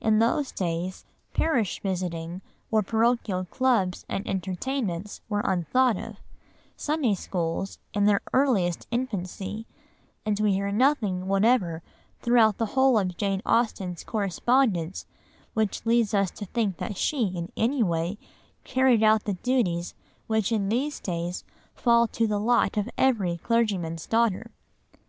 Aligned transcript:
In 0.00 0.20
those 0.20 0.52
days 0.52 1.04
parish 1.32 1.80
visiting 1.82 2.42
or 2.70 2.80
parochial 2.80 3.44
clubs 3.46 4.06
and 4.08 4.24
entertainments 4.24 5.20
were 5.28 5.40
unthought 5.40 5.96
of, 5.96 6.18
Sunday 6.76 7.14
schools 7.16 7.80
in 7.92 8.04
their 8.04 8.20
earliest 8.32 8.86
infancy, 8.92 9.66
and 10.24 10.38
we 10.38 10.52
hear 10.52 10.70
nothing 10.70 11.26
whatever 11.26 11.82
throughout 12.22 12.58
the 12.58 12.66
whole 12.78 12.96
of 13.00 13.16
Jane 13.16 13.42
Austen's 13.44 14.04
correspondence 14.04 15.06
which 15.54 15.84
leads 15.84 16.14
us 16.14 16.30
to 16.30 16.46
think 16.46 16.76
that 16.76 16.96
she, 16.96 17.26
in 17.36 17.50
any 17.56 17.82
way, 17.82 18.16
carried 18.62 19.02
out 19.02 19.24
the 19.24 19.34
duties 19.34 19.96
which 20.28 20.52
in 20.52 20.68
these 20.68 21.00
days 21.00 21.42
fall 21.74 22.06
to 22.06 22.28
the 22.28 22.38
lot 22.38 22.76
of 22.76 22.88
every 22.96 23.38
clergyman's 23.38 24.06
daughter. 24.06 24.52